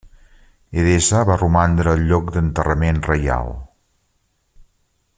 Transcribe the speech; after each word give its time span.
Edessa 0.83 1.19
va 1.31 1.35
romandre 1.41 1.93
el 1.97 2.03
lloc 2.13 2.33
d'enterrament 2.37 3.05
reial. 3.09 3.55